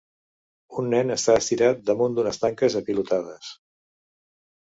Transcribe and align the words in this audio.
Un 0.83 0.87
nen 0.93 1.15
està 1.15 1.33
estirat 1.41 1.83
damunt 1.91 2.15
d'unes 2.19 2.41
tanques 2.45 2.79
apilotades. 2.81 3.51